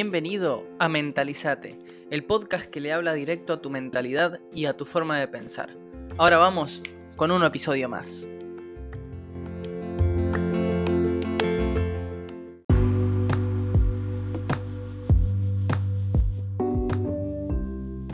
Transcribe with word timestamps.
Bienvenido 0.00 0.64
a 0.78 0.88
Mentalizate, 0.88 1.76
el 2.12 2.22
podcast 2.22 2.66
que 2.66 2.78
le 2.78 2.92
habla 2.92 3.14
directo 3.14 3.52
a 3.52 3.60
tu 3.60 3.68
mentalidad 3.68 4.38
y 4.52 4.66
a 4.66 4.76
tu 4.76 4.84
forma 4.84 5.18
de 5.18 5.26
pensar. 5.26 5.70
Ahora 6.18 6.36
vamos 6.36 6.80
con 7.16 7.32
un 7.32 7.42
episodio 7.42 7.88
más. 7.88 8.28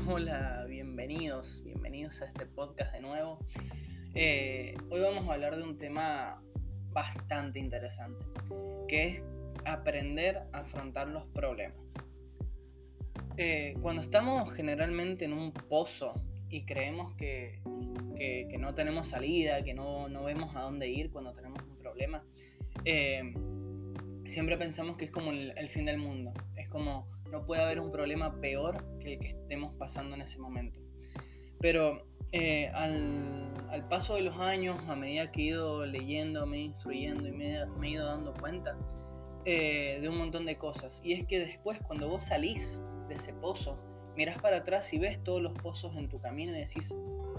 Hola, 0.08 0.64
bienvenidos, 0.66 1.62
bienvenidos 1.64 2.22
a 2.22 2.24
este 2.24 2.46
podcast 2.46 2.94
de 2.94 3.02
nuevo. 3.02 3.40
Eh, 4.14 4.74
hoy 4.88 5.02
vamos 5.02 5.28
a 5.28 5.34
hablar 5.34 5.58
de 5.58 5.64
un 5.64 5.76
tema 5.76 6.42
bastante 6.94 7.58
interesante, 7.58 8.24
que 8.88 9.06
es 9.06 9.22
aprender 9.66 10.42
a 10.52 10.60
afrontar 10.60 11.08
los 11.08 11.26
problemas. 11.26 11.76
Eh, 13.36 13.74
cuando 13.82 14.00
estamos 14.02 14.52
generalmente 14.52 15.24
en 15.24 15.32
un 15.32 15.52
pozo 15.52 16.14
y 16.48 16.64
creemos 16.64 17.14
que, 17.14 17.60
no 18.58 18.74
tenemos 18.74 19.08
salida, 19.08 19.62
que 19.64 19.74
no, 19.74 20.08
vemos 20.24 20.54
a 20.54 20.60
dónde 20.60 20.88
ir 20.88 21.10
cuando 21.10 21.32
tenemos 21.32 21.60
un 21.62 21.76
problema, 21.78 22.24
eh, 22.84 23.34
siempre 24.28 24.56
pensamos 24.56 24.96
que 24.96 25.06
es 25.06 25.10
como 25.10 25.32
el, 25.32 25.68
fin 25.68 25.84
del 25.84 25.98
mundo. 25.98 26.32
Es 26.56 26.68
como 26.68 27.08
no 27.30 27.44
puede 27.44 27.62
haber 27.62 27.80
un 27.80 27.90
problema 27.90 28.40
peor 28.40 28.98
que 29.00 29.14
el 29.14 29.18
que 29.18 29.28
estemos 29.28 29.74
pasando 29.74 30.14
en 30.14 30.22
ese 30.22 30.38
momento. 30.38 30.80
Pero 31.60 32.06
eh, 32.30 32.68
al, 32.68 33.88
paso 33.88 34.14
de 34.14 34.22
los 34.22 34.38
años, 34.38 34.76
a 34.88 34.94
medida 34.94 35.32
que 35.32 35.42
he 35.42 35.44
ido 35.46 35.84
leyendo, 35.84 36.46
me 36.46 36.58
he 36.58 36.60
instruyendo 36.60 37.26
y 37.26 37.32
me 37.32 37.56
he 37.56 37.90
ido 37.90 38.06
dando 38.06 38.32
cuenta, 38.34 38.76
eh, 39.44 39.98
de 40.00 40.08
un 40.08 40.18
montón 40.18 40.46
de 40.46 40.56
cosas. 40.56 41.00
Y 41.04 41.12
es 41.12 41.26
que 41.26 41.38
después, 41.38 41.78
cuando 41.86 42.08
vos 42.08 42.24
salís 42.24 42.80
de 43.08 43.14
ese 43.14 43.32
pozo, 43.32 43.78
mirás 44.16 44.40
para 44.40 44.58
atrás 44.58 44.92
y 44.92 44.98
ves 44.98 45.22
todos 45.22 45.42
los 45.42 45.52
pozos 45.52 45.96
en 45.96 46.08
tu 46.08 46.20
camino 46.20 46.52
y 46.52 46.60
decís, 46.60 46.94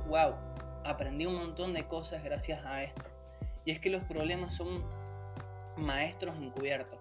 wow, 0.07 0.35
aprendí 0.83 1.25
un 1.25 1.35
montón 1.35 1.73
de 1.73 1.87
cosas 1.87 2.23
gracias 2.23 2.63
a 2.65 2.83
esto. 2.83 3.03
Y 3.65 3.71
es 3.71 3.79
que 3.79 3.89
los 3.89 4.03
problemas 4.03 4.53
son 4.53 4.83
maestros 5.77 6.35
encubiertos. 6.37 6.99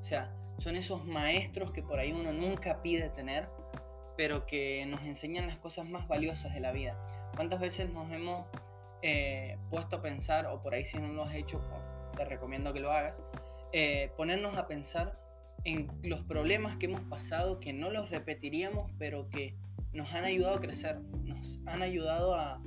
O 0.00 0.04
sea, 0.04 0.34
son 0.58 0.76
esos 0.76 1.04
maestros 1.04 1.70
que 1.70 1.82
por 1.82 1.98
ahí 1.98 2.12
uno 2.12 2.32
nunca 2.32 2.82
pide 2.82 3.08
tener, 3.10 3.48
pero 4.16 4.46
que 4.46 4.84
nos 4.86 5.02
enseñan 5.02 5.46
las 5.46 5.58
cosas 5.58 5.88
más 5.88 6.08
valiosas 6.08 6.52
de 6.54 6.60
la 6.60 6.72
vida. 6.72 6.98
¿Cuántas 7.36 7.60
veces 7.60 7.90
nos 7.90 8.10
hemos 8.12 8.46
eh, 9.02 9.56
puesto 9.70 9.96
a 9.96 10.02
pensar, 10.02 10.46
o 10.46 10.60
por 10.62 10.74
ahí 10.74 10.84
si 10.84 10.98
no 10.98 11.08
lo 11.08 11.24
has 11.24 11.34
hecho, 11.34 11.60
te 12.16 12.24
recomiendo 12.24 12.72
que 12.72 12.80
lo 12.80 12.92
hagas, 12.92 13.22
eh, 13.72 14.10
ponernos 14.16 14.56
a 14.56 14.66
pensar 14.66 15.18
en 15.64 15.88
los 16.02 16.22
problemas 16.24 16.76
que 16.76 16.86
hemos 16.86 17.02
pasado, 17.02 17.60
que 17.60 17.72
no 17.72 17.90
los 17.90 18.10
repetiríamos, 18.10 18.90
pero 18.98 19.28
que 19.30 19.54
nos 19.92 20.12
han 20.12 20.24
ayudado 20.24 20.56
a 20.56 20.60
crecer, 20.60 21.00
nos 21.24 21.62
han 21.66 21.82
ayudado 21.82 22.34
a, 22.34 22.60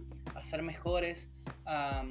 ser 0.44 0.64
mejores, 0.64 1.30
a, 1.66 2.06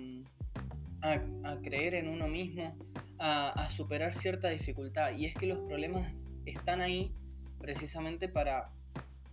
creer 1.62 1.94
en 1.94 2.08
uno 2.08 2.28
mismo, 2.28 2.76
a, 3.18 3.68
superar 3.70 4.14
cierta 4.14 4.48
dificultad. 4.48 5.16
Y 5.16 5.26
es 5.26 5.34
que 5.34 5.46
los 5.46 5.58
problemas 5.58 6.28
están 6.44 6.80
ahí 6.80 7.12
precisamente 7.58 8.28
para, 8.28 8.70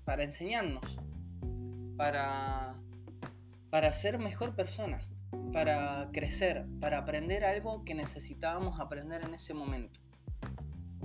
para 0.06 0.24
enseñarnos, 0.24 0.98
para, 1.98 2.76
para 3.70 3.94
ser 3.94 4.18
mejor 4.18 4.56
persona 4.56 5.02
para 5.54 6.10
crecer, 6.12 6.66
para 6.80 7.00
aprender 7.00 7.44
algo 7.44 7.84
que 7.84 7.94
necesitábamos 7.94 8.80
aprender 8.80 9.24
en 9.24 9.34
ese 9.34 9.54
momento. 9.54 10.00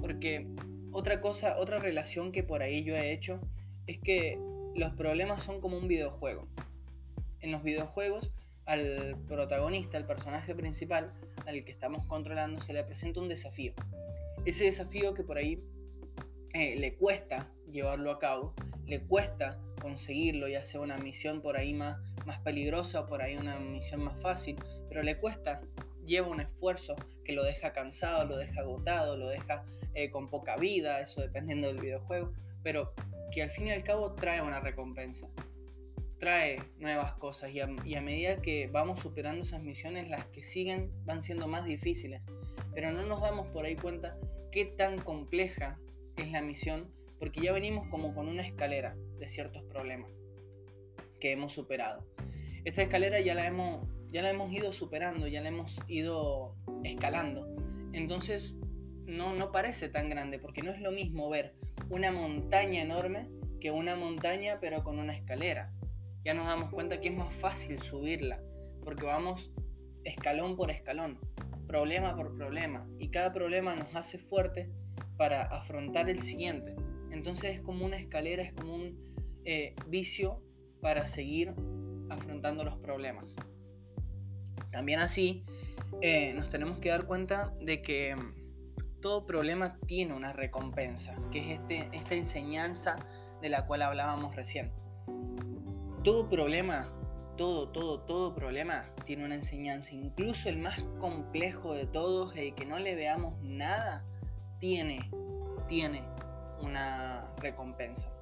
Porque 0.00 0.46
otra 0.92 1.20
cosa, 1.20 1.56
otra 1.58 1.78
relación 1.78 2.32
que 2.32 2.42
por 2.42 2.62
ahí 2.62 2.84
yo 2.84 2.94
he 2.94 3.12
hecho 3.12 3.40
es 3.86 3.98
que 3.98 4.38
los 4.74 4.92
problemas 4.94 5.42
son 5.42 5.60
como 5.60 5.76
un 5.78 5.88
videojuego. 5.88 6.46
En 7.40 7.52
los 7.52 7.62
videojuegos, 7.62 8.32
al 8.64 9.16
protagonista, 9.28 9.96
al 9.96 10.06
personaje 10.06 10.54
principal, 10.54 11.12
al 11.46 11.64
que 11.64 11.72
estamos 11.72 12.04
controlando, 12.06 12.60
se 12.60 12.72
le 12.72 12.84
presenta 12.84 13.20
un 13.20 13.28
desafío. 13.28 13.72
Ese 14.44 14.64
desafío 14.64 15.14
que 15.14 15.22
por 15.22 15.38
ahí 15.38 15.62
eh, 16.52 16.76
le 16.76 16.94
cuesta 16.94 17.48
llevarlo 17.70 18.10
a 18.10 18.18
cabo, 18.18 18.54
le 18.86 19.00
cuesta 19.00 19.58
conseguirlo, 19.80 20.48
ya 20.48 20.64
sea 20.64 20.80
una 20.80 20.98
misión 20.98 21.42
por 21.42 21.56
ahí 21.56 21.74
más, 21.74 21.98
más 22.26 22.40
peligrosa, 22.40 23.06
por 23.06 23.22
ahí 23.22 23.36
una 23.36 23.58
misión 23.58 24.04
más 24.04 24.20
fácil, 24.20 24.56
pero 24.88 25.02
le 25.02 25.16
cuesta, 25.16 25.60
lleva 26.04 26.28
un 26.28 26.40
esfuerzo 26.40 26.96
que 27.24 27.32
lo 27.32 27.44
deja 27.44 27.72
cansado, 27.72 28.26
lo 28.26 28.36
deja 28.36 28.60
agotado, 28.60 29.16
lo 29.16 29.28
deja 29.28 29.64
eh, 29.94 30.10
con 30.10 30.28
poca 30.28 30.56
vida, 30.56 31.00
eso 31.00 31.22
dependiendo 31.22 31.68
del 31.68 31.80
videojuego, 31.80 32.32
pero 32.62 32.92
que 33.32 33.42
al 33.42 33.50
fin 33.50 33.68
y 33.68 33.70
al 33.72 33.82
cabo 33.82 34.12
trae 34.12 34.42
una 34.42 34.60
recompensa, 34.60 35.28
trae 36.18 36.62
nuevas 36.78 37.14
cosas 37.14 37.50
y 37.50 37.60
a, 37.60 37.68
y 37.84 37.94
a 37.94 38.00
medida 38.00 38.42
que 38.42 38.68
vamos 38.68 39.00
superando 39.00 39.42
esas 39.42 39.62
misiones, 39.62 40.08
las 40.08 40.26
que 40.26 40.42
siguen 40.42 40.90
van 41.04 41.22
siendo 41.22 41.46
más 41.48 41.64
difíciles, 41.64 42.24
pero 42.74 42.92
no 42.92 43.02
nos 43.02 43.20
damos 43.20 43.46
por 43.48 43.64
ahí 43.64 43.76
cuenta 43.76 44.16
qué 44.52 44.64
tan 44.64 44.98
compleja 44.98 45.78
es 46.16 46.30
la 46.30 46.42
misión 46.42 46.90
porque 47.18 47.40
ya 47.40 47.52
venimos 47.52 47.88
como 47.88 48.14
con 48.14 48.28
una 48.28 48.46
escalera 48.46 48.94
de 49.18 49.28
ciertos 49.28 49.62
problemas 49.64 50.10
que 51.20 51.32
hemos 51.32 51.52
superado. 51.52 52.04
Esta 52.66 52.82
escalera 52.82 53.20
ya 53.20 53.36
la 53.36 53.46
hemos, 53.46 53.86
ya 54.08 54.22
la 54.22 54.30
hemos 54.30 54.52
ido 54.52 54.72
superando, 54.72 55.28
ya 55.28 55.40
la 55.40 55.50
hemos 55.50 55.78
ido 55.86 56.56
escalando. 56.82 57.46
Entonces 57.92 58.56
no, 59.06 59.34
no 59.34 59.52
parece 59.52 59.88
tan 59.88 60.10
grande 60.10 60.40
porque 60.40 60.62
no 60.62 60.72
es 60.72 60.80
lo 60.80 60.90
mismo 60.90 61.30
ver 61.30 61.54
una 61.90 62.10
montaña 62.10 62.82
enorme 62.82 63.28
que 63.60 63.70
una 63.70 63.94
montaña 63.94 64.58
pero 64.60 64.82
con 64.82 64.98
una 64.98 65.16
escalera. 65.16 65.72
Ya 66.24 66.34
nos 66.34 66.48
damos 66.48 66.72
cuenta 66.72 67.00
que 67.00 67.10
es 67.10 67.14
más 67.14 67.32
fácil 67.32 67.80
subirla 67.80 68.42
porque 68.82 69.06
vamos 69.06 69.52
escalón 70.02 70.56
por 70.56 70.72
escalón, 70.72 71.20
problema 71.68 72.16
por 72.16 72.36
problema 72.36 72.88
y 72.98 73.10
cada 73.10 73.32
problema 73.32 73.76
nos 73.76 73.94
hace 73.94 74.18
fuerte 74.18 74.72
para 75.16 75.42
afrontar 75.42 76.10
el 76.10 76.18
siguiente. 76.18 76.74
Entonces 77.12 77.54
es 77.54 77.60
como 77.60 77.86
una 77.86 77.96
escalera, 77.96 78.42
es 78.42 78.52
como 78.54 78.74
un 78.74 79.14
eh, 79.44 79.76
vicio 79.86 80.42
para 80.80 81.06
seguir 81.06 81.54
afrontando 82.10 82.64
los 82.64 82.76
problemas. 82.78 83.34
También 84.70 85.00
así 85.00 85.44
eh, 86.00 86.32
nos 86.34 86.48
tenemos 86.48 86.78
que 86.78 86.90
dar 86.90 87.06
cuenta 87.06 87.52
de 87.60 87.82
que 87.82 88.14
mm, 88.14 89.00
todo 89.00 89.26
problema 89.26 89.78
tiene 89.86 90.14
una 90.14 90.32
recompensa, 90.32 91.16
que 91.30 91.40
es 91.40 91.60
este, 91.60 91.88
esta 91.92 92.14
enseñanza 92.14 92.96
de 93.40 93.48
la 93.48 93.66
cual 93.66 93.82
hablábamos 93.82 94.34
recién. 94.34 94.72
Todo 96.02 96.28
problema, 96.28 96.92
todo, 97.36 97.68
todo, 97.68 98.00
todo 98.00 98.34
problema 98.34 98.84
tiene 99.04 99.24
una 99.24 99.34
enseñanza. 99.34 99.92
Incluso 99.92 100.48
el 100.48 100.58
más 100.58 100.80
complejo 100.98 101.74
de 101.74 101.86
todos, 101.86 102.34
el 102.36 102.54
que 102.54 102.64
no 102.64 102.78
le 102.78 102.94
veamos 102.94 103.40
nada, 103.42 104.04
tiene, 104.58 105.10
tiene 105.68 106.02
una 106.60 107.30
recompensa. 107.38 108.12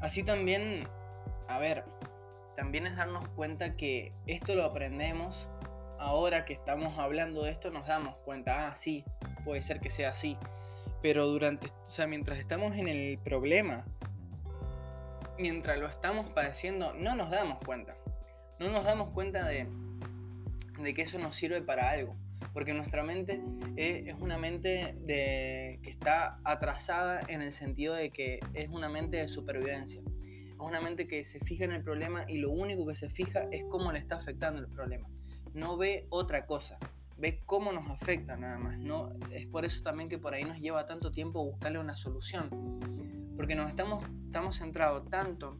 Así 0.00 0.22
también, 0.22 0.88
a 1.50 1.58
ver, 1.58 1.84
también 2.56 2.86
es 2.86 2.96
darnos 2.96 3.28
cuenta 3.30 3.76
que 3.76 4.12
esto 4.26 4.54
lo 4.54 4.64
aprendemos, 4.64 5.48
ahora 5.98 6.44
que 6.44 6.52
estamos 6.52 6.98
hablando 6.98 7.42
de 7.42 7.50
esto 7.50 7.70
nos 7.70 7.86
damos 7.86 8.16
cuenta, 8.24 8.68
ah, 8.68 8.76
sí, 8.76 9.04
puede 9.44 9.62
ser 9.62 9.80
que 9.80 9.90
sea 9.90 10.10
así, 10.10 10.36
pero 11.02 11.26
durante, 11.26 11.66
o 11.66 11.86
sea, 11.86 12.06
mientras 12.06 12.38
estamos 12.38 12.76
en 12.76 12.86
el 12.86 13.18
problema, 13.18 13.84
mientras 15.38 15.78
lo 15.78 15.88
estamos 15.88 16.30
padeciendo, 16.30 16.94
no 16.94 17.16
nos 17.16 17.30
damos 17.30 17.58
cuenta, 17.64 17.96
no 18.60 18.68
nos 18.70 18.84
damos 18.84 19.10
cuenta 19.10 19.44
de, 19.44 19.66
de 20.78 20.94
que 20.94 21.02
eso 21.02 21.18
nos 21.18 21.34
sirve 21.34 21.62
para 21.62 21.90
algo. 21.90 22.14
Porque 22.52 22.72
nuestra 22.74 23.04
mente 23.04 23.40
es, 23.76 24.14
una 24.18 24.36
mente 24.36 24.96
que 25.06 25.78
está 25.84 26.40
atrasada 26.42 27.20
en 27.28 27.42
el 27.42 27.52
sentido 27.52 27.94
de 27.94 28.10
que 28.10 28.40
es 28.54 28.68
una 28.70 28.88
mente 28.88 29.18
de 29.18 29.28
supervivencia. 29.28 30.02
Es 30.60 30.66
una 30.66 30.80
mente 30.82 31.08
que 31.08 31.24
se 31.24 31.40
fija 31.40 31.64
en 31.64 31.72
el 31.72 31.82
problema 31.82 32.26
y 32.28 32.36
lo 32.36 32.50
único 32.50 32.86
que 32.86 32.94
se 32.94 33.08
fija 33.08 33.46
es 33.50 33.64
cómo 33.64 33.92
le 33.92 33.98
está 33.98 34.16
afectando 34.16 34.60
el 34.60 34.68
problema. 34.68 35.08
No 35.54 35.78
ve 35.78 36.06
otra 36.10 36.44
cosa, 36.44 36.78
ve 37.16 37.40
cómo 37.46 37.72
nos 37.72 37.88
afecta 37.88 38.36
nada 38.36 38.58
más. 38.58 38.78
No, 38.78 39.14
es 39.32 39.46
por 39.46 39.64
eso 39.64 39.82
también 39.82 40.10
que 40.10 40.18
por 40.18 40.34
ahí 40.34 40.44
nos 40.44 40.58
lleva 40.58 40.86
tanto 40.86 41.10
tiempo 41.10 41.42
buscarle 41.42 41.78
una 41.78 41.96
solución. 41.96 42.50
Porque 43.36 43.54
nos 43.54 43.70
estamos, 43.70 44.04
estamos 44.26 44.58
centrados 44.58 45.08
tanto 45.08 45.56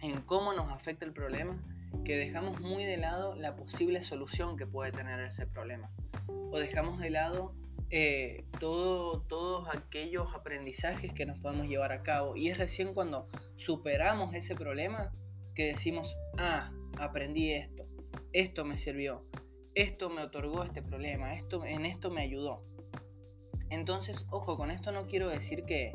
en 0.00 0.22
cómo 0.22 0.54
nos 0.54 0.72
afecta 0.72 1.04
el 1.04 1.12
problema 1.12 1.62
que 2.02 2.16
dejamos 2.16 2.58
muy 2.58 2.84
de 2.84 2.96
lado 2.96 3.34
la 3.34 3.54
posible 3.54 4.02
solución 4.02 4.56
que 4.56 4.66
puede 4.66 4.92
tener 4.92 5.20
ese 5.20 5.46
problema 5.46 5.90
o 6.26 6.58
dejamos 6.58 6.98
de 7.00 7.10
lado 7.10 7.54
eh, 7.94 8.46
todo, 8.58 9.20
todos 9.52 9.68
aquellos 9.68 10.34
aprendizajes 10.34 11.12
que 11.12 11.26
nos 11.26 11.38
podemos 11.38 11.68
llevar 11.68 11.92
a 11.92 12.02
cabo. 12.02 12.36
Y 12.36 12.48
es 12.48 12.56
recién 12.56 12.94
cuando 12.94 13.28
superamos 13.56 14.34
ese 14.34 14.54
problema 14.54 15.12
que 15.54 15.66
decimos, 15.66 16.16
ah, 16.38 16.72
aprendí 16.98 17.52
esto, 17.52 17.86
esto 18.32 18.64
me 18.64 18.78
sirvió, 18.78 19.26
esto 19.74 20.08
me 20.08 20.22
otorgó 20.22 20.64
este 20.64 20.80
problema, 20.80 21.34
esto, 21.34 21.66
en 21.66 21.84
esto 21.84 22.10
me 22.10 22.22
ayudó. 22.22 22.64
Entonces, 23.68 24.24
ojo, 24.30 24.56
con 24.56 24.70
esto 24.70 24.90
no 24.90 25.06
quiero 25.06 25.28
decir 25.28 25.64
que, 25.64 25.92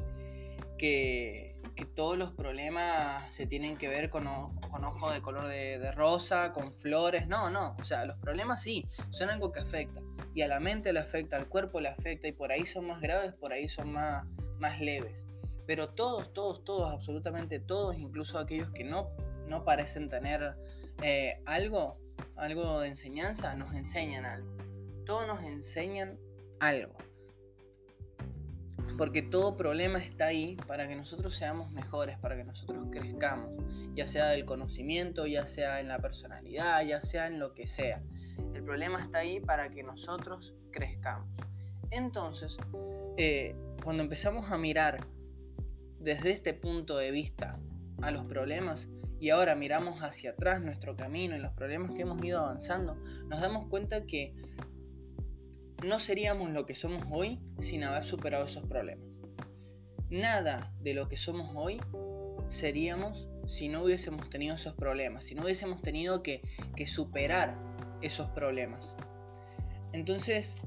que, 0.77 1.55
todos 1.95 2.15
los 2.15 2.31
problemas 2.33 3.23
se 3.33 3.47
tienen 3.47 3.75
que 3.75 3.87
ver 3.87 4.11
con, 4.11 4.25
con 4.69 4.85
ojos 4.85 5.13
de 5.13 5.21
color 5.23 5.47
de, 5.47 5.91
rosa, 5.93 6.53
con 6.53 6.73
flores. 6.73 7.27
No, 7.27 7.49
no. 7.49 7.75
O 7.79 7.85
sea, 7.85 8.05
los 8.05 8.19
problemas 8.19 8.61
sí, 8.61 8.85
son 9.09 9.31
algo 9.31 9.51
que 9.51 9.61
afecta. 9.61 9.99
Y 10.37 10.43
a 10.43 10.47
la 10.47 10.59
mente 10.59 10.93
le 10.93 10.99
afecta, 10.99 11.35
al 11.35 11.47
cuerpo 11.47 11.81
le 11.81 11.89
afecta. 11.89 12.27
Y 12.27 12.31
por 12.31 12.51
ahí 12.51 12.63
son 12.63 12.85
más 12.85 13.01
graves, 13.01 13.33
por 13.33 13.53
ahí 13.53 13.67
son 13.67 13.91
más, 13.91 14.23
más 14.59 14.79
leves. 14.79 15.25
Pero 15.65 15.89
todos, 15.89 16.31
todos, 16.31 16.63
todos, 16.63 16.93
absolutamente 16.93 17.59
todos, 17.59 17.97
incluso 17.97 18.37
aquellos 18.37 18.69
que 18.69 18.83
no, 18.83 19.09
no 19.47 19.65
parecen 19.65 20.09
tener 20.09 20.53
eh, 21.01 21.41
algo, 21.47 21.97
algo 22.35 22.81
de 22.81 22.89
enseñanza, 22.89 23.55
nos 23.55 23.73
enseñan 23.73 24.25
algo. 24.25 24.55
Todos 25.07 25.25
nos 25.25 25.41
enseñan 25.41 26.19
algo. 26.59 26.93
Porque 28.95 29.23
todo 29.23 29.57
problema 29.57 29.97
está 29.97 30.27
ahí 30.27 30.55
para 30.67 30.87
que 30.87 30.95
nosotros 30.95 31.35
seamos 31.35 31.71
mejores, 31.71 32.19
para 32.19 32.37
que 32.37 32.43
nosotros 32.43 32.89
crezcamos, 32.91 33.49
ya 33.95 34.05
sea 34.05 34.27
del 34.27 34.45
conocimiento, 34.45 35.25
ya 35.25 35.47
sea 35.47 35.79
en 35.79 35.87
la 35.87 35.97
personalidad, 35.97 36.83
ya 36.83 37.01
sea 37.01 37.25
en 37.25 37.39
lo 37.39 37.55
que 37.55 37.65
sea. 37.65 38.03
El 38.53 38.63
problema 38.63 39.01
está 39.01 39.19
ahí 39.19 39.39
para 39.39 39.69
que 39.69 39.83
nosotros 39.83 40.55
crezcamos. 40.71 41.29
Entonces, 41.91 42.57
eh, 43.17 43.55
cuando 43.83 44.03
empezamos 44.03 44.51
a 44.51 44.57
mirar 44.57 45.05
desde 45.99 46.31
este 46.31 46.53
punto 46.53 46.97
de 46.97 47.11
vista 47.11 47.59
a 48.01 48.11
los 48.11 48.25
problemas 48.25 48.87
y 49.19 49.29
ahora 49.29 49.55
miramos 49.55 50.01
hacia 50.01 50.31
atrás 50.31 50.61
nuestro 50.61 50.95
camino 50.95 51.35
y 51.35 51.39
los 51.39 51.53
problemas 51.53 51.91
que 51.91 52.03
hemos 52.03 52.23
ido 52.23 52.39
avanzando, 52.39 52.95
nos 53.29 53.41
damos 53.41 53.67
cuenta 53.67 54.05
que 54.05 54.35
no 55.85 55.99
seríamos 55.99 56.51
lo 56.51 56.65
que 56.65 56.75
somos 56.75 57.03
hoy 57.11 57.39
sin 57.59 57.83
haber 57.83 58.03
superado 58.03 58.45
esos 58.45 58.65
problemas. 58.67 59.07
Nada 60.09 60.73
de 60.79 60.93
lo 60.93 61.07
que 61.07 61.17
somos 61.17 61.51
hoy 61.55 61.79
seríamos 62.49 63.27
si 63.47 63.69
no 63.69 63.83
hubiésemos 63.83 64.29
tenido 64.29 64.55
esos 64.55 64.73
problemas, 64.73 65.25
si 65.25 65.35
no 65.35 65.43
hubiésemos 65.43 65.81
tenido 65.81 66.23
que, 66.23 66.41
superar 66.85 67.57
esos 68.01 68.29
problemas. 68.29 68.95
Entonces, 69.93 70.61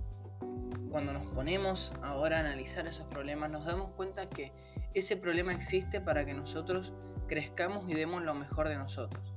cuando 0.91 1.13
nos 1.13 1.27
ponemos 1.27 1.93
ahora 2.03 2.39
a 2.39 2.41
analizar 2.41 2.87
esos 2.87 3.07
problemas, 3.07 3.51
nos 3.51 3.65
damos 3.65 3.91
cuenta 3.93 4.29
que 4.29 4.53
ese 4.95 5.17
problema 5.17 5.53
existe 5.53 6.01
para 6.01 6.25
que 6.25 6.35
nosotros 6.35 6.93
crezcamos 7.29 7.89
y 7.89 7.95
demos 7.95 8.23
lo 8.23 8.35
mejor 8.35 8.69
de 8.69 8.77
nosotros. 8.77 9.35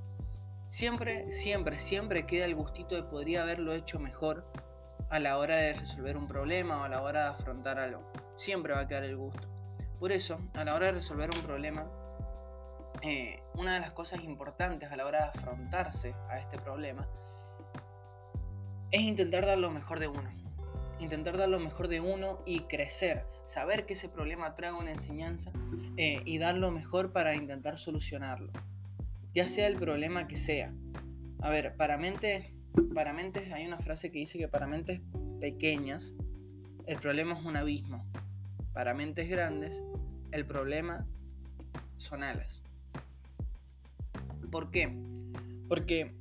Siempre, 0.68 1.32
siempre, 1.32 1.78
siempre 1.78 2.26
queda 2.26 2.46
el 2.46 2.56
gustito 2.56 2.96
de 2.96 3.04
podría 3.04 3.44
haberlo 3.44 3.74
hecho 3.74 4.00
mejor 4.00 4.52
a 5.12 5.20
la 5.20 5.38
hora 5.38 5.58
de 5.58 5.74
resolver 5.74 6.18
un 6.18 6.28
problema 6.28 6.82
o 6.82 6.84
a 6.86 6.90
la 6.90 7.04
hora 7.04 7.26
de 7.26 7.30
afrontar 7.30 7.78
algo. 7.78 8.12
Siempre 8.36 8.74
va 8.74 8.80
a 8.80 8.88
quedar 8.88 9.04
el 9.04 9.16
gusto. 9.16 9.48
Por 10.00 10.12
eso, 10.12 10.40
a 10.56 10.64
la 10.64 10.74
hora 10.74 10.88
de 10.88 10.94
resolver 10.94 11.30
un 11.36 11.44
problema, 11.44 11.88
eh, 13.04 13.44
una 13.54 13.76
de 13.76 13.80
las 13.82 13.92
cosas 13.92 14.24
importantes 14.24 14.92
a 14.92 14.96
la 14.96 15.06
hora 15.06 15.20
de 15.20 15.40
afrontarse 15.40 16.16
a 16.30 16.40
este 16.40 16.58
problema 16.58 17.08
es 18.94 19.02
intentar 19.02 19.46
dar 19.46 19.58
lo 19.58 19.72
mejor 19.72 20.00
de 20.00 20.08
uno. 20.08 20.30
Intentar 21.00 21.36
dar 21.36 21.50
lo 21.50 21.60
mejor 21.60 21.88
de 21.88 22.00
uno 22.00 22.40
y 22.46 22.62
crecer. 22.62 23.26
Saber 23.46 23.88
que 23.88 23.94
ese 23.94 24.08
problema 24.08 24.56
trae 24.56 24.72
una 24.72 24.92
enseñanza 24.92 25.52
eh, 25.98 26.22
y 26.26 26.38
dar 26.38 26.56
lo 26.56 26.72
mejor 26.72 27.12
para 27.12 27.34
intentar 27.34 27.80
solucionarlo. 27.80 28.52
Ya 29.34 29.48
sea 29.48 29.68
el 29.68 29.78
problema 29.78 30.28
que 30.28 30.38
sea. 30.38 30.72
A 31.42 31.50
ver, 31.50 31.76
para 31.76 31.98
mente 31.98 32.54
para 32.94 33.14
mentes 33.14 33.52
hay 33.52 33.66
una 33.66 33.80
frase 33.80 34.12
que 34.12 34.20
dice 34.20 34.38
que 34.38 34.48
para 34.48 34.68
mentes 34.68 35.02
pequeñas 35.42 36.14
el 36.86 36.98
problema 37.00 37.38
es 37.38 37.44
un 37.44 37.58
abismo. 37.58 38.06
Para 38.74 38.94
mentes 38.94 39.28
grandes 39.28 39.84
el 40.32 40.46
problema 40.46 41.08
son 41.98 42.22
alas. 42.22 42.62
¿Por 44.52 44.70
qué? 44.70 44.96
Porque 45.68 46.14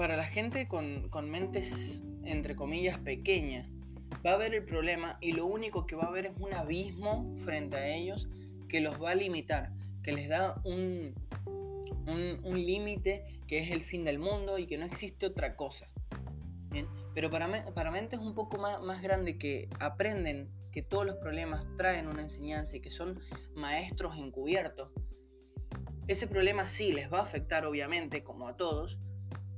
para 0.00 0.16
la 0.16 0.24
gente 0.24 0.66
con, 0.66 1.10
con 1.10 1.28
mentes 1.28 2.02
entre 2.24 2.56
comillas 2.56 2.98
pequeñas 3.00 3.68
va 4.24 4.32
a 4.32 4.38
ver 4.38 4.54
el 4.54 4.64
problema 4.64 5.18
y 5.20 5.32
lo 5.32 5.44
único 5.44 5.84
que 5.84 5.94
va 5.94 6.04
a 6.04 6.10
ver 6.10 6.24
es 6.24 6.32
un 6.38 6.54
abismo 6.54 7.36
frente 7.44 7.76
a 7.76 7.86
ellos 7.86 8.26
que 8.66 8.80
los 8.80 8.98
va 8.98 9.10
a 9.10 9.14
limitar, 9.14 9.74
que 10.02 10.12
les 10.12 10.30
da 10.30 10.58
un, 10.64 11.14
un, 12.06 12.64
límite 12.64 13.42
que 13.46 13.58
es 13.58 13.70
el 13.72 13.82
fin 13.82 14.02
del 14.02 14.18
mundo 14.18 14.56
y 14.56 14.66
que 14.66 14.78
no 14.78 14.86
existe 14.86 15.26
otra 15.26 15.54
cosa. 15.54 15.90
Pero 17.12 17.30
para, 17.30 17.66
para 17.74 17.90
mentes 17.90 18.20
un 18.20 18.34
poco 18.34 18.56
más, 18.56 18.80
más 18.80 19.02
grande 19.02 19.36
que 19.36 19.68
aprenden 19.80 20.48
que 20.72 20.80
todos 20.80 21.04
los 21.04 21.16
problemas 21.16 21.66
traen 21.76 22.08
una 22.08 22.22
enseñanza 22.22 22.74
y 22.74 22.80
que 22.80 22.90
son 22.90 23.20
maestros 23.54 24.16
encubiertos, 24.16 24.92
ese 26.08 26.26
problema 26.26 26.68
sí 26.68 26.90
les 26.90 27.12
va 27.12 27.18
a 27.18 27.24
afectar 27.24 27.66
obviamente 27.66 28.24
como 28.24 28.48
a 28.48 28.56
todos, 28.56 28.98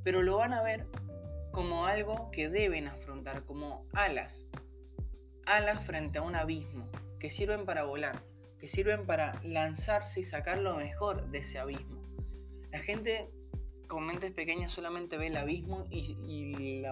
pero 0.05 0.23
lo 0.23 0.37
van 0.37 0.53
a 0.53 0.63
ver 0.63 0.87
como 1.51 1.87
algo 1.87 2.31
que 2.31 2.49
deben 2.49 2.89
afrontar, 2.89 3.45
como 3.45 3.87
alas, 3.93 4.47
alas 5.47 5.85
frente 5.85 6.19
a 6.19 6.23
un 6.23 6.35
abismo, 6.35 6.89
que 7.19 7.31
sirven 7.31 7.65
para 7.65 7.85
volar, 7.85 8.23
que 8.59 8.69
sirven 8.69 9.07
para 9.07 9.41
lanzarse 9.43 10.21
y 10.21 10.23
sacar 10.23 10.59
lo 10.59 10.77
mejor 10.77 11.29
de 11.31 11.39
ese 11.39 11.59
abismo. 11.59 12.03
La 12.71 12.79
gente 12.79 13.31
con 13.93 14.07
mentes 14.07 14.33
pequeñas 14.33 14.73
solamente 14.73 15.19
ve 15.19 15.27
el 15.27 15.37
abismo 15.37 15.87
y, 15.91 16.83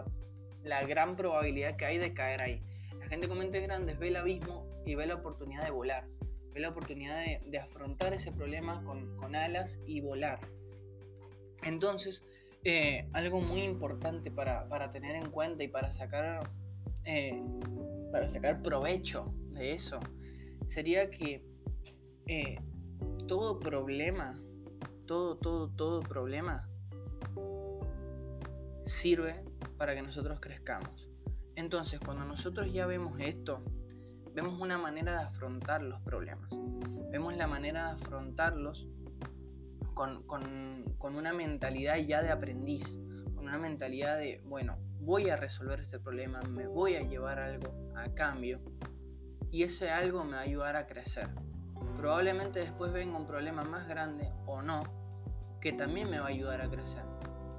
la, 0.63 0.85
gran 0.85 1.17
probabilidad 1.17 1.77
que 1.77 1.87
hay 1.87 1.97
de 1.97 2.13
caer 2.13 2.43
ahí. 2.43 2.63
La 2.99 3.07
gente 3.07 3.27
con 3.27 3.39
mentes 3.39 3.63
grandes 3.63 3.99
ve 3.99 4.09
el 4.09 4.17
abismo 4.17 4.67
y 4.85 4.95
ve 4.95 5.07
la 5.07 5.15
oportunidad 5.15 5.65
de 5.65 5.71
volar, 5.71 6.05
ve 6.53 6.61
la 6.61 6.69
oportunidad 6.69 7.25
de, 7.25 7.59
afrontar 7.59 8.13
ese 8.13 8.33
problema 8.33 8.85
con, 8.85 9.35
alas 9.35 9.81
y 9.87 10.03
volar. 10.03 10.41
Entonces, 11.63 12.23
eh, 12.65 13.09
algo 13.13 13.41
muy 13.41 13.63
importante 13.63 14.31
para, 14.31 14.93
tener 14.93 15.17
en 15.17 15.31
cuenta 15.31 15.65
y 15.65 15.69
para 15.69 15.93
sacar, 15.93 16.49
eh, 17.05 17.43
para 18.13 18.29
sacar 18.29 18.63
provecho 18.63 19.33
de 19.53 19.73
eso 19.73 20.01
sería 20.67 21.11
que 21.11 21.45
eh, 22.27 22.59
todo 23.27 23.59
problema 23.59 24.35
todo, 25.11 25.35
todo, 25.35 25.69
todo 25.71 26.01
problema 26.03 26.69
sirve 28.85 29.43
para 29.77 29.97
que 29.97 30.03
nosotros 30.03 30.39
crezcamos. 30.39 31.09
Entonces, 31.57 31.99
cuando 31.99 32.25
nosotros 32.25 32.73
ya 32.73 32.87
vemos 32.87 33.19
esto, 33.19 33.61
vemos 34.35 34.61
una 34.61 34.79
manera 34.79 35.19
de 35.19 35.25
afrontar 35.25 35.83
los 35.83 36.01
problemas. 36.03 36.49
Vemos 37.11 37.37
la 37.37 37.49
manera 37.49 37.87
de 37.87 37.93
afrontarlos 37.95 38.87
con, 39.95 40.23
con, 40.25 41.17
una 41.17 41.33
mentalidad 41.33 41.97
ya 41.97 42.23
de 42.23 42.31
aprendiz, 42.31 42.99
con 43.35 43.47
una 43.47 43.59
mentalidad 43.59 44.19
de, 44.19 44.43
bueno, 44.45 44.79
voy 45.01 45.31
a 45.31 45.37
resolver 45.37 45.81
este 45.81 45.99
problema, 45.99 46.41
me 46.43 46.67
voy 46.67 46.97
a 46.97 47.03
llevar 47.03 47.39
algo 47.39 47.73
a 47.97 48.15
cambio 48.15 48.61
y 49.51 49.63
ese 49.63 49.91
algo 49.91 50.25
me 50.25 50.33
va 50.33 50.39
a 50.39 50.43
ayudar 50.43 50.77
a 50.77 50.87
crecer. 50.87 51.29
Probablemente 51.97 52.61
después 52.61 52.93
venga 52.93 53.17
un 53.17 53.27
problema 53.27 53.65
más 53.65 53.89
grande 53.89 54.33
o 54.47 54.63
no, 54.63 54.83
que 55.61 55.73
también 55.73 56.09
me 56.09 56.19
va 56.19 56.27
a 56.27 56.31
ayudar 56.31 56.61
a 56.61 56.71
crecer. 56.71 57.05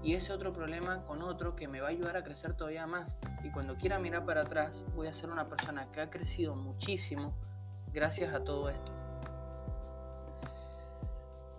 Y 0.04 0.16
ese 0.16 0.34
otro 0.34 0.52
problema 0.52 1.06
con 1.06 1.22
otro 1.22 1.56
que 1.56 1.68
me 1.68 1.80
va 1.80 1.88
a 1.88 1.92
ayudar 1.92 2.18
a 2.18 2.24
crecer 2.24 2.56
todavía 2.56 2.88
más. 2.88 3.20
Y 3.44 3.52
cuando 3.52 3.76
quiera 3.76 4.00
mirar 4.00 4.26
para 4.26 4.42
atrás, 4.42 4.84
voy 4.96 5.08
a 5.08 5.14
ser 5.14 5.30
una 5.30 5.48
persona 5.48 5.92
que 5.92 6.02
ha 6.02 6.10
crecido 6.10 6.56
muchísimo 6.56 7.36
gracias 7.94 8.34
a 8.34 8.44
todo 8.44 8.70
esto. 8.70 9.00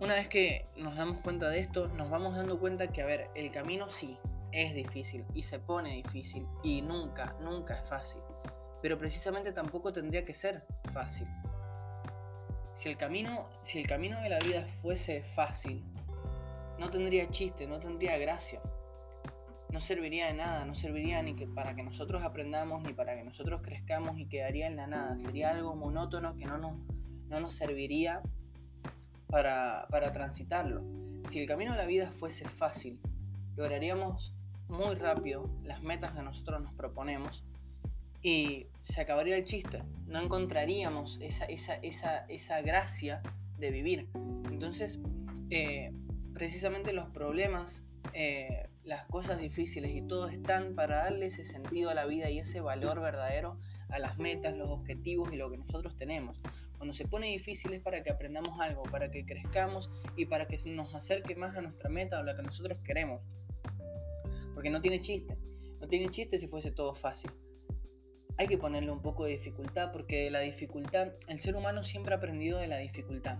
Una 0.03 0.15
vez 0.15 0.27
que 0.27 0.65
nos 0.75 0.97
damos 0.97 1.21
cuenta 1.21 1.47
de 1.47 1.59
esto, 1.59 1.87
nos 1.87 2.09
vamos 2.09 2.35
dando 2.35 2.59
cuenta 2.59 2.87
que, 2.87 3.01
a 3.01 3.05
ver, 3.05 3.29
el 3.35 3.51
camino 3.53 3.89
sí 3.89 4.17
es 4.51 4.75
difícil 4.75 5.23
y 5.33 5.43
se 5.43 5.59
pone 5.59 5.95
difícil 5.95 6.45
y 6.61 6.81
nunca, 6.81 7.37
nunca 7.39 7.75
es 7.75 7.87
fácil. 7.87 8.19
Pero 8.81 8.97
precisamente 8.97 9.53
tampoco 9.53 9.93
tendría 9.93 10.25
que 10.25 10.33
ser 10.33 10.65
fácil. 10.91 11.25
Si 12.73 12.89
el 12.89 12.97
camino, 12.97 13.47
si 13.61 13.79
el 13.79 13.87
camino 13.87 14.19
de 14.19 14.27
la 14.27 14.39
vida 14.39 14.67
fuese 14.81 15.23
fácil, 15.23 15.81
no 16.77 16.89
tendría 16.89 17.29
chiste, 17.29 17.65
no 17.65 17.79
tendría 17.79 18.17
gracia. 18.17 18.59
No 19.69 19.79
serviría 19.79 20.27
de 20.27 20.33
nada, 20.33 20.65
no 20.65 20.75
serviría 20.75 21.23
ni 21.23 21.33
para 21.33 21.75
que 21.75 21.83
nosotros 21.83 22.23
aprendamos 22.23 22.83
ni 22.83 22.91
para 22.91 23.15
que 23.15 23.23
nosotros 23.23 23.61
crezcamos 23.63 24.19
y 24.19 24.25
quedaría 24.25 24.67
en 24.67 24.75
la 24.75 24.85
nada. 24.85 25.17
Sería 25.17 25.51
algo 25.51 25.77
monótono 25.77 26.35
que 26.35 26.43
no 26.43 26.57
nos, 26.57 26.77
no 27.29 27.39
nos 27.39 27.53
serviría 27.53 28.21
para, 29.33 29.87
para 29.89 30.11
transitarlo. 30.11 30.83
Si 31.27 31.39
el 31.39 31.47
camino 31.47 31.71
de 31.71 31.79
la 31.79 31.87
vida 31.87 32.11
fuese 32.11 32.47
fácil, 32.47 32.99
lograríamos 33.55 34.31
muy 34.67 34.93
rápido 34.93 35.49
las 35.63 35.81
metas 35.81 36.11
que 36.11 36.21
nosotros 36.21 36.61
nos 36.61 36.71
proponemos 36.75 37.43
y 38.21 38.67
se 38.83 39.01
acabaría 39.01 39.35
el 39.35 39.43
chiste. 39.43 39.81
No 40.05 40.21
encontraríamos 40.21 41.17
esa, 41.19 41.45
esa, 41.45 41.73
esa, 41.77 42.25
esa 42.27 42.61
gracia 42.61 43.23
de 43.57 43.71
vivir. 43.71 44.07
Entonces, 44.51 44.99
eh, 45.49 45.91
precisamente 46.35 46.93
los 46.93 47.09
problemas 47.09 47.81
eh, 48.13 48.69
las 48.83 49.05
cosas 49.05 49.39
difíciles 49.39 49.95
y 49.95 50.01
todo 50.01 50.27
están 50.27 50.75
para 50.75 50.97
darle 50.97 51.27
ese 51.27 51.43
sentido 51.45 51.89
a 51.89 51.93
la 51.93 52.05
vida 52.05 52.29
y 52.29 52.39
ese 52.39 52.61
valor 52.61 53.01
verdadero 53.01 53.57
a 53.89 53.97
las 53.97 54.19
metas, 54.19 54.55
los 54.55 54.69
objetivos 54.69 55.31
y 55.33 55.37
lo 55.37 55.49
que 55.49 55.57
nosotros 55.57 55.95
tenemos. 55.95 56.39
Cuando 56.83 56.95
se 56.95 57.07
pone 57.07 57.27
difícil 57.27 57.71
es 57.71 57.79
para 57.79 58.03
que 58.03 58.11
aprendamos 58.11 58.59
algo, 58.59 58.83
para 58.83 59.09
que 59.09 59.25
crezcamos 59.25 59.89
y 60.17 60.25
para 60.25 60.47
que 60.47 60.57
nos 60.65 60.93
acerque 60.93 61.33
más 61.33 61.55
a 61.55 61.61
nuestra 61.61 61.89
meta 61.89 62.17
o 62.17 62.19
a 62.19 62.23
lo 62.23 62.35
que 62.35 62.41
nosotros 62.41 62.77
queremos. 62.83 63.21
Porque 64.53 64.69
no 64.69 64.81
tiene 64.81 64.99
chiste. 64.99 65.37
No 65.79 65.87
tiene 65.87 66.09
chiste 66.09 66.37
si 66.37 66.49
fuese 66.49 66.71
todo 66.71 66.93
fácil. 66.93 67.31
Hay 68.37 68.47
que 68.47 68.57
ponerle 68.57 68.91
un 68.91 69.01
poco 69.01 69.23
de 69.23 69.31
dificultad 69.31 69.93
porque 69.93 70.29
la 70.29 70.41
dificultad, 70.41 71.13
el 71.29 71.39
ser 71.39 71.55
humano 71.55 71.85
siempre 71.85 72.15
ha 72.15 72.17
aprendido 72.17 72.59
de 72.59 72.67
la 72.67 72.79
dificultad. 72.79 73.39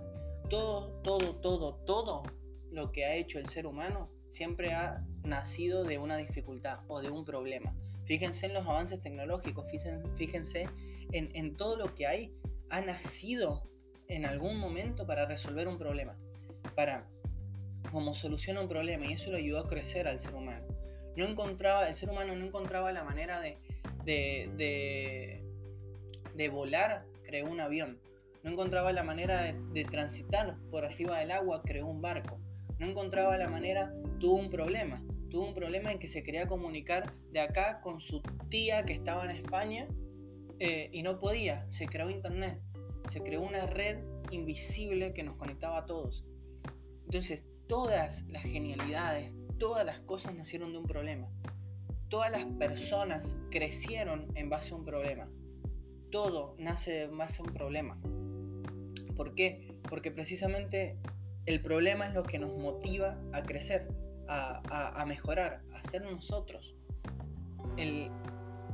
Todo, 0.49 1.01
todo, 1.01 1.35
todo, 1.41 1.75
todo 1.85 2.23
lo 2.71 2.93
que 2.93 3.03
ha 3.03 3.13
hecho 3.15 3.39
el 3.39 3.49
ser 3.49 3.67
humano 3.67 4.09
siempre 4.29 4.71
ha 4.71 5.05
nacido 5.25 5.83
de 5.83 5.97
una 5.97 6.15
dificultad 6.15 6.79
o 6.87 7.01
de 7.01 7.09
un 7.09 7.25
problema. 7.25 7.75
Fíjense 8.05 8.45
en 8.45 8.53
los 8.53 8.65
avances 8.65 9.01
tecnológicos, 9.01 9.69
fíjense, 9.69 10.69
en, 11.11 11.29
en 11.35 11.57
todo 11.57 11.75
lo 11.75 11.93
que 11.93 12.07
hay. 12.07 12.33
Ha 12.69 12.81
nacido 12.81 13.69
en 14.07 14.25
algún 14.25 14.57
momento 14.57 15.05
para 15.05 15.25
resolver 15.25 15.67
un 15.67 15.77
problema, 15.77 16.15
para 16.75 17.07
como 17.91 18.13
soluciona 18.13 18.61
un 18.61 18.67
problema 18.67 19.05
y 19.05 19.13
eso 19.13 19.31
lo 19.31 19.37
ayudó 19.37 19.59
a 19.59 19.67
crecer 19.67 20.07
al 20.07 20.19
ser 20.19 20.33
humano. 20.33 20.65
No 21.15 21.25
encontraba, 21.25 21.87
el 21.87 21.93
ser 21.93 22.09
humano 22.09 22.35
no 22.35 22.45
encontraba 22.45 22.91
la 22.91 23.03
manera 23.03 23.39
de, 23.39 23.57
de, 24.03 25.43
de, 26.35 26.49
volar, 26.49 27.05
creó 27.23 27.45
un 27.47 27.59
avión. 27.59 27.99
No 28.43 28.51
encontraba 28.51 28.91
la 28.91 29.03
manera 29.03 29.43
de, 29.43 29.55
de, 29.73 29.85
transitar 29.85 30.57
por 30.71 30.85
arriba 30.85 31.19
del 31.19 31.31
agua, 31.31 31.61
creó 31.63 31.87
un 31.87 32.01
barco. 32.01 32.39
No 32.79 32.87
encontraba 32.87 33.37
la 33.37 33.47
manera, 33.47 33.93
tuvo 34.19 34.35
un 34.35 34.49
problema. 34.49 35.03
Tuvo 35.29 35.47
un 35.47 35.53
problema 35.53 35.91
en 35.91 35.99
que 35.99 36.07
se 36.07 36.23
quería 36.23 36.47
comunicar 36.47 37.13
de 37.31 37.39
acá 37.39 37.79
con 37.81 37.99
su 37.99 38.21
tía 38.49 38.83
que 38.83 38.93
estaba 38.93 39.25
en 39.25 39.31
España 39.31 39.87
eh, 40.65 40.89
y 40.93 41.03
no 41.03 41.19
podía. 41.19 41.69
Se 41.69 41.87
creó 41.87 42.09
internet. 42.09 42.57
Se 43.09 43.21
creó 43.21 43.41
una 43.41 43.65
red 43.65 43.97
invisible 44.31 45.13
que 45.13 45.21
nos 45.21 45.35
conectaba 45.35 45.79
a 45.79 45.85
todos. 45.85 46.23
Entonces, 47.03 47.43
todas 47.67 48.23
las 48.29 48.43
genialidades, 48.43 49.33
todas 49.59 49.85
las 49.85 49.99
cosas 49.99 50.33
nacieron 50.35 50.71
de 50.71 50.77
un 50.77 50.85
problema. 50.85 51.27
Todas 52.07 52.31
las 52.31 52.45
personas 52.45 53.35
crecieron 53.51 54.29
en 54.35 54.49
base 54.49 54.71
a 54.71 54.77
un 54.77 54.85
problema. 54.85 55.27
Todo 56.11 56.55
nace 56.57 56.91
de 56.91 57.07
base 57.07 57.41
a 57.41 57.45
un 57.45 57.53
problema. 57.53 57.99
¿Por 59.17 59.35
qué? 59.35 59.67
Porque 59.89 60.11
precisamente 60.11 60.97
el 61.45 61.61
problema 61.61 62.07
es 62.07 62.13
lo 62.13 62.23
que 62.23 62.39
nos 62.39 62.57
motiva 62.57 63.19
a 63.33 63.41
crecer, 63.41 63.89
a, 64.29 65.03
mejorar, 65.05 65.61
a 65.73 65.83
ser 65.89 66.03
nosotros. 66.03 66.73
El, 67.75 68.09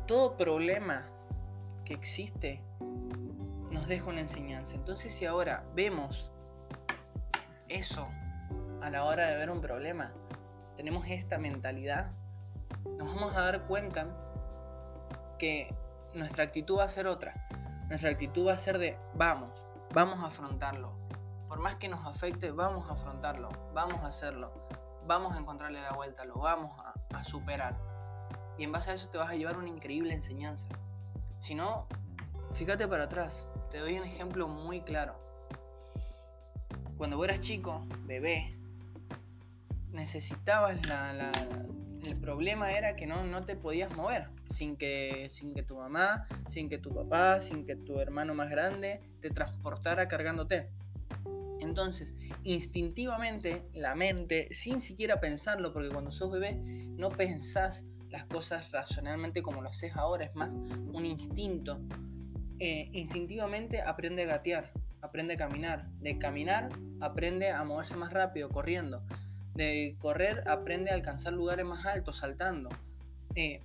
todo 0.05 0.38
problema 0.38 1.15
existe 1.93 2.62
nos 3.72 3.88
deja 3.88 4.10
una 4.10 4.22
enseñanza. 4.22 4.75
Entonces 4.75 5.13
si 5.13 5.25
ahora 5.25 5.63
vemos 5.74 6.31
eso 7.67 8.08
a 8.81 8.89
la 8.89 9.03
hora 9.05 9.27
de 9.27 9.38
ver 9.38 9.50
un 9.51 9.62
problema, 9.62 10.12
tenemos 10.75 11.05
esta 11.08 11.38
mentalidad, 11.38 12.12
nos 12.98 13.08
vamos 13.13 13.36
a 13.36 13.41
dar 13.41 13.67
cuenta 13.67 14.08
que 15.38 15.74
nuestra 16.13 16.43
actitud 16.43 16.77
va 16.79 16.86
a 16.86 16.89
ser 16.89 17.08
otra. 17.08 17.34
Nuestra 17.88 18.10
actitud 18.10 18.48
va 18.48 18.53
a 18.53 18.58
ser 18.58 18.77
de 18.77 18.98
vamos, 19.15 19.62
vamos 19.93 20.19
a 20.19 20.27
afrontarlo. 20.27 20.93
Por 21.48 21.60
más 21.60 21.77
que 21.77 21.89
nos 21.89 22.05
afecte, 22.05 22.51
vamos 22.51 22.89
a 22.89 22.93
afrontarlo, 22.93 23.50
vamos 23.74 24.03
a 24.03 24.08
hacerlo, 24.08 24.51
vamos 25.05 25.36
a 25.36 25.39
encontrarle 25.39 25.81
la 25.81 25.91
vuelta, 25.93 26.24
lo 26.25 26.36
vamos 26.36 26.79
a, 26.79 26.93
a 27.17 27.24
superar. 27.24 27.75
Y 28.58 28.63
en 28.63 28.72
base 28.72 28.91
a 28.91 28.93
eso 28.93 29.10
te 29.10 29.17
vas 29.17 29.29
a 29.29 29.36
llevar 29.36 29.58
una 29.58 29.67
increíble 29.67 30.13
enseñanza. 30.13 30.67
Si 31.39 31.55
no, 31.55 31.88
fíjate 32.53 32.88
para 32.88 33.03
atrás. 33.03 33.48
Te 33.72 33.79
doy 33.79 33.98
un 33.98 34.03
ejemplo 34.03 34.48
muy 34.48 34.81
claro. 34.81 35.15
Cuando 36.98 37.17
vos 37.17 37.27
eras 37.27 37.41
chico, 37.41 37.86
bebé, 38.05 38.58
necesitabas 39.91 40.86
la, 40.88 41.31
el 42.03 42.15
problema 42.17 42.72
era 42.74 42.96
que 42.96 43.08
no, 43.08 43.24
no 43.24 43.46
te 43.46 43.55
podías 43.55 43.96
mover 43.96 44.29
sin 44.50 44.75
que, 44.77 45.27
sin 45.29 45.53
que 45.53 45.63
tu 45.63 45.77
mamá, 45.77 46.25
sin 46.48 46.69
que 46.69 46.77
tu 46.77 46.93
papá, 46.93 47.39
sin 47.39 47.65
que 47.65 47.75
tu 47.75 48.00
hermano 48.00 48.34
más 48.34 48.50
grande 48.50 49.01
te 49.22 49.29
transportara 49.29 50.08
cargándote. 50.08 50.69
Entonces, 51.60 52.13
instintivamente, 52.43 53.63
la 53.74 53.96
mente, 53.96 54.48
sin 54.53 54.81
siquiera 54.81 55.19
pensarlo, 55.19 55.74
porque 55.74 55.89
cuando 55.89 56.12
sos 56.12 56.31
bebé 56.31 56.55
no 56.55 57.10
pensás 57.10 57.86
las 58.10 58.25
cosas 58.25 58.72
racionalmente 58.72 59.42
como 59.42 59.62
lo 59.62 59.70
haces 59.70 59.96
ahora, 59.96 60.25
es 60.25 60.36
más 60.36 60.54
un 60.54 61.06
instinto. 61.06 61.80
Eh, 62.60 62.89
instintivamente 62.94 63.82
aprende 63.82 64.24
a 64.24 64.25
gatear, 64.25 64.72
aprende 65.01 65.36
a 65.36 65.38
caminar. 65.38 65.88
De 66.00 66.18
caminar 66.18 66.70
aprende 67.00 67.51
a 67.51 67.63
moverse 67.63 67.96
más 67.96 68.12
rápido, 68.12 68.50
corriendo 68.50 69.04
de 69.60 69.98
correr 70.00 70.48
aprende 70.48 70.89
a 70.89 70.94
alcanzar 70.94 71.34
lugares 71.34 71.66
más 71.66 71.86
altos 71.86 72.18
saltando. 72.18 72.70
Eh, 73.36 73.62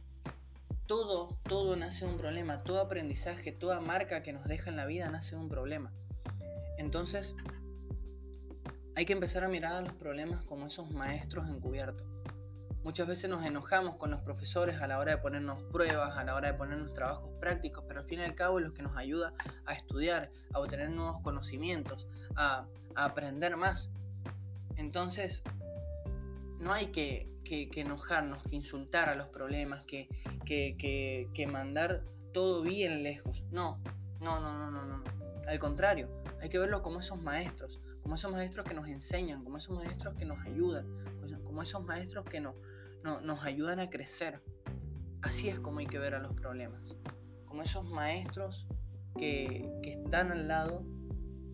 todo, 0.86 1.38
todo 1.44 1.76
nace 1.76 2.04
de 2.04 2.10
un 2.10 2.18
problema, 2.18 2.64
todo 2.64 2.80
aprendizaje, 2.80 3.52
toda 3.52 3.78
marca 3.80 4.22
que 4.24 4.32
nos 4.32 4.44
deja 4.44 4.70
en 4.70 4.76
la 4.76 4.86
vida 4.86 5.08
nace 5.08 5.36
de 5.36 5.42
un 5.42 5.48
problema. 5.48 5.92
Entonces, 6.78 7.36
hay 8.96 9.06
que 9.06 9.12
empezar 9.12 9.44
a 9.44 9.48
mirar 9.48 9.74
a 9.74 9.80
los 9.82 9.92
problemas 9.92 10.42
como 10.42 10.66
esos 10.66 10.90
maestros 10.90 11.48
encubiertos. 11.48 12.13
Muchas 12.84 13.08
veces 13.08 13.30
nos 13.30 13.44
enojamos 13.44 13.96
con 13.96 14.10
los 14.10 14.20
profesores 14.20 14.80
a 14.80 14.86
la 14.86 14.98
hora 14.98 15.12
de 15.12 15.18
ponernos 15.18 15.62
pruebas, 15.72 16.16
a 16.16 16.22
la 16.22 16.34
hora 16.34 16.52
de 16.52 16.54
ponernos 16.58 16.92
trabajos 16.92 17.30
prácticos, 17.40 17.82
pero 17.88 18.00
al 18.00 18.06
fin 18.06 18.20
y 18.20 18.22
al 18.22 18.34
cabo 18.34 18.58
es 18.58 18.66
lo 18.66 18.74
que 18.74 18.82
nos 18.82 18.96
ayuda 18.96 19.32
a 19.64 19.72
estudiar, 19.72 20.30
a 20.52 20.60
obtener 20.60 20.90
nuevos 20.90 21.22
conocimientos, 21.22 22.06
a, 22.36 22.66
a 22.94 23.04
aprender 23.04 23.56
más. 23.56 23.88
Entonces, 24.76 25.42
no 26.60 26.72
hay 26.72 26.86
que, 26.86 27.28
enojarnos, 27.44 28.42
que 28.42 28.56
insultar 28.56 29.08
a 29.08 29.14
los 29.14 29.28
problemas, 29.28 29.84
que, 29.84 30.08
que, 30.44 31.46
mandar 31.50 32.02
todo 32.32 32.62
bien 32.62 33.02
lejos. 33.02 33.42
No, 33.50 33.78
no, 34.20 34.40
no, 34.40 34.52
no, 34.58 34.70
no, 34.70 34.84
no. 34.84 35.04
Al 35.46 35.58
contrario, 35.58 36.08
hay 36.40 36.48
que 36.48 36.58
verlo 36.58 36.82
como 36.82 37.00
esos 37.00 37.20
maestros, 37.20 37.80
como 38.02 38.14
esos 38.14 38.32
maestros 38.32 38.66
que 38.66 38.74
nos 38.74 38.88
enseñan, 38.88 39.44
como 39.44 39.58
esos 39.58 39.76
maestros 39.76 40.14
que 40.14 40.24
nos 40.24 40.38
ayudan, 40.46 40.86
como 41.44 41.62
esos 41.62 41.84
maestros 41.84 42.24
que 42.24 42.40
no, 43.04 43.20
nos 43.20 43.44
ayudan 43.44 43.78
a 43.78 43.90
crecer. 43.90 44.42
Así 45.22 45.48
es 45.48 45.60
como 45.60 45.78
hay 45.78 45.86
que 45.86 45.98
ver 45.98 46.14
a 46.14 46.18
los 46.18 46.34
problemas, 46.34 46.82
como 47.46 47.62
esos 47.62 47.88
maestros 47.88 48.66
que, 49.16 49.70
que 49.82 49.90
están 49.90 50.32
al 50.32 50.48
lado, 50.48 50.84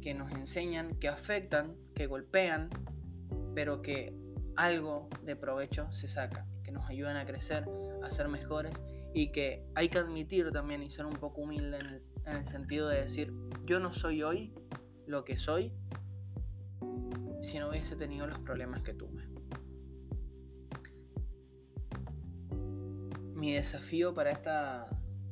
que 0.00 0.14
nos 0.14 0.33
enseñan, 0.33 0.95
que 0.99 1.09
afectan, 1.09 1.76
que 1.95 2.07
golpean, 2.07 2.71
pero 3.54 3.83
que 3.83 4.14
algo 4.57 5.09
de 5.25 5.37
provecho 5.37 5.90
se 5.92 6.09
saca, 6.09 6.47
que 6.64 6.73
nos 6.73 6.88
ayudan 6.88 7.16
a 7.16 7.26
crecer, 7.26 7.64
a 8.02 8.11
ser 8.11 8.28
mejores 8.28 8.80
y 9.12 9.30
que 9.33 9.66
hay 9.75 9.88
que 9.88 9.99
admitir 9.99 10.50
también 10.52 10.83
y 10.83 10.90
ser 10.90 11.04
un 11.04 11.14
poco 11.14 11.42
humilde 11.42 11.78
en 11.78 11.87
el, 11.87 12.02
en 12.26 12.37
el 12.38 12.47
sentido 12.47 12.88
de 12.88 13.02
decir, 13.02 13.33
yo 13.66 13.78
no 13.78 13.92
soy 13.92 14.23
hoy 14.23 14.54
lo 15.07 15.25
que 15.25 15.37
soy 15.37 15.73
si 17.42 17.59
no 17.59 17.69
hubiese 17.69 17.97
tenido 17.97 18.26
los 18.26 18.38
problemas 18.38 18.83
que 18.83 18.95
tuve. 18.95 19.29
Mi 23.40 23.54
desafío 23.54 24.12
para 24.12 24.32
esta 24.32 24.87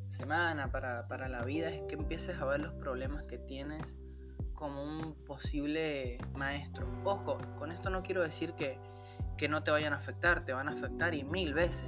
semana, 0.09 0.73
para, 0.73 1.07
para, 1.09 1.29
la 1.29 1.45
vida, 1.45 1.69
es 1.69 1.83
que 1.83 1.95
empieces 1.95 2.41
a 2.41 2.47
ver 2.47 2.59
los 2.59 2.73
problemas 2.73 3.25
que 3.25 3.37
tienes 3.37 3.99
como 4.55 4.83
un 4.83 5.15
posible 5.27 6.17
maestro. 6.33 6.87
Ojo, 7.05 7.37
con 7.59 7.71
esto 7.71 7.91
no 7.91 8.03
quiero 8.03 8.23
decir 8.23 8.55
que, 8.55 8.79
que 9.37 9.47
no 9.47 9.63
te 9.63 9.73
vayan 9.73 9.93
a 9.93 9.97
afectar, 9.97 10.43
te 10.43 10.55
van 10.55 10.71
a 10.71 10.73
afectar 10.73 11.13
y 11.13 11.23
mil 11.23 11.53
veces, 11.53 11.85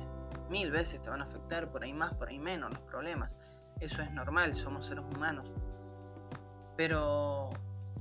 mil 0.50 0.70
veces 0.70 1.02
te 1.02 1.08
van 1.08 1.22
a 1.22 1.24
afectar, 1.24 1.72
por 1.72 1.84
ahí 1.84 1.94
más, 1.94 2.12
por 2.12 2.28
ahí 2.28 2.38
menos, 2.38 2.70
los 2.70 2.80
problemas. 2.80 3.34
Eso 3.80 4.02
es 4.02 4.12
normal, 4.12 4.54
somos 4.56 4.84
seres 4.84 5.04
humanos. 5.06 5.50
Pero 6.76 7.48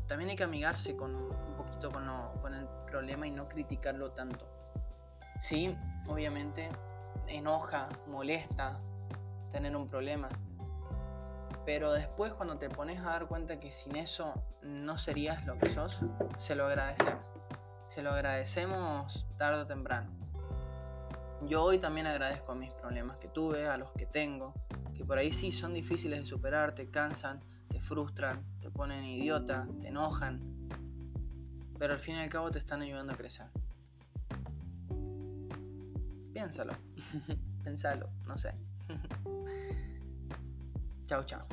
también 0.08 0.32
hay 0.32 0.36
que 0.36 0.44
amigarse 0.44 0.94
con 0.98 1.16
un 1.16 1.56
poquito 1.56 1.90
con, 1.90 2.06
con 2.42 2.54
el 2.54 2.68
problema 2.86 3.26
y 3.28 3.32
no 3.32 3.48
criticarlo 3.48 4.12
tanto. 4.12 4.46
Sí, 5.40 5.74
obviamente 6.10 6.68
enoja, 7.28 7.90
molesta 8.08 8.80
tener 9.52 9.76
un 9.76 9.88
problema. 9.88 10.30
Pero 11.66 11.92
después 11.92 12.34
cuando 12.34 12.58
te 12.58 12.70
pones 12.70 13.00
a 13.02 13.12
dar 13.12 13.28
cuenta 13.28 13.60
que 13.60 13.72
sin 13.72 13.96
eso 13.96 14.34
no 14.62 14.98
serías 14.98 15.46
lo 15.46 15.58
que 15.58 15.70
sos, 15.70 16.02
se 16.38 16.56
lo 16.56 16.66
agradecemos 16.66 17.30
se 17.90 18.04
lo 18.04 18.12
agradecemos 18.12 19.26
tarde 19.38 19.64
o 19.64 19.66
temprano. 19.66 20.12
Yo 21.48 21.64
hoy 21.64 21.80
también 21.80 22.06
agradezco 22.06 22.52
a 22.52 22.56
mis 22.56 22.72
problemas 22.72 23.18
que 23.18 23.28
tuve, 23.28 23.68
a 23.68 23.78
los 23.78 23.92
que 23.94 24.06
tengo, 24.06 24.54
que 24.94 25.04
por 25.04 25.18
ahí 25.18 25.32
sí 25.32 25.52
son 25.52 25.74
difíciles 25.74 26.20
de 26.20 26.26
superar, 26.28 26.76
te 26.76 26.92
cansan, 26.92 27.40
te 27.68 27.80
frustran, 27.80 28.46
te 28.62 28.70
ponen 28.70 29.04
idiota, 29.06 29.68
te 29.80 29.88
enojan, 29.88 30.70
pero 31.80 31.94
al 31.94 32.00
fin 32.00 32.18
y 32.18 32.20
al 32.20 32.30
cabo 32.30 32.52
te 32.52 32.60
están 32.60 32.84
ayudando 32.84 33.14
a 33.14 33.16
crecer. 33.16 33.48
Piénsalo. 36.40 36.72
Pensalo, 37.66 38.10
no 38.26 38.38
sé. 38.38 38.54
chao, 41.06 41.26
chao. 41.26 41.46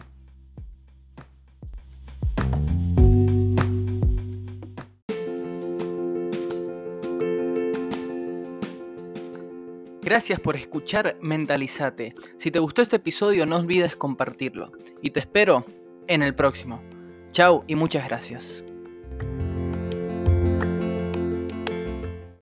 Gracias 10.03 10.39
por 10.39 10.55
escuchar 10.55 11.17
Mentalizate. 11.21 12.15
Si 12.39 12.53
te 12.53 12.61
gustó 12.61 12.83
este 12.83 12.95
episodio 12.95 13.45
no 13.45 13.57
olvides 13.57 13.97
compartirlo. 13.97 14.71
Y 15.03 15.11
te 15.11 15.19
espero 15.19 15.67
en 16.07 16.23
el 16.23 16.37
próximo. 16.37 16.81
Chao 17.33 17.65
y 17.67 17.75
muchas 17.75 18.07
gracias. 18.07 18.65